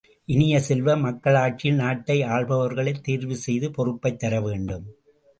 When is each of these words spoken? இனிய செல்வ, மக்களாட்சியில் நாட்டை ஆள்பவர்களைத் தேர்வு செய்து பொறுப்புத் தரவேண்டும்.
இனிய 0.25 0.59
செல்வ, 0.59 0.97
மக்களாட்சியில் 0.97 1.75
நாட்டை 1.75 2.21
ஆள்பவர்களைத் 2.21 3.01
தேர்வு 3.01 3.35
செய்து 3.35 3.71
பொறுப்புத் 3.71 4.19
தரவேண்டும். 4.19 4.87